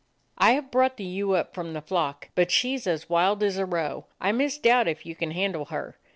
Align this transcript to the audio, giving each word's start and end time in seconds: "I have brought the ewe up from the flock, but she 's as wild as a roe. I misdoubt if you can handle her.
"I 0.39 0.53
have 0.53 0.71
brought 0.71 0.97
the 0.97 1.03
ewe 1.03 1.33
up 1.35 1.53
from 1.53 1.73
the 1.73 1.81
flock, 1.83 2.29
but 2.33 2.49
she 2.49 2.75
's 2.75 2.87
as 2.87 3.07
wild 3.07 3.43
as 3.43 3.59
a 3.59 3.67
roe. 3.67 4.07
I 4.19 4.31
misdoubt 4.31 4.87
if 4.87 5.05
you 5.05 5.13
can 5.15 5.29
handle 5.29 5.65
her. 5.65 5.99